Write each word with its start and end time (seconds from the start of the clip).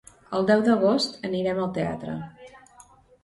El 0.35 0.45
deu 0.51 0.63
d'agost 0.67 1.19
anirem 1.29 1.61
al 1.65 1.69
teatre. 1.77 2.17